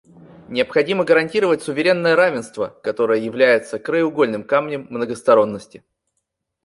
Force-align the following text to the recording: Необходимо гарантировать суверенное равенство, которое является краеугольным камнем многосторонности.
Необходимо 0.49 1.05
гарантировать 1.05 1.61
суверенное 1.61 2.15
равенство, 2.15 2.69
которое 2.81 3.19
является 3.21 3.77
краеугольным 3.77 4.43
камнем 4.43 4.87
многосторонности. 4.89 5.83